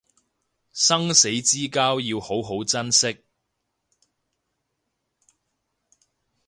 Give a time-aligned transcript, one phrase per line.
[0.73, 3.23] 生死之交要好好珍惜